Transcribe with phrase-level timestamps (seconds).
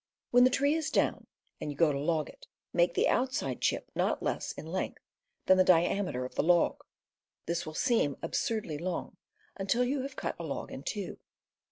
[0.31, 1.27] When the tree is down
[1.59, 5.03] and you go to log it up, make the outside chip not less in length
[5.45, 6.83] than the diameter.^^ of the log.
[7.45, 9.17] This will seem absurdly ^^^^* long,
[9.57, 11.19] until you have cut a log in two.